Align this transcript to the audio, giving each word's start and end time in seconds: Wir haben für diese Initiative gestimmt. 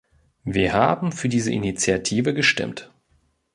Wir 0.45 0.73
haben 0.73 1.11
für 1.11 1.29
diese 1.29 1.51
Initiative 1.53 2.33
gestimmt. 2.33 2.89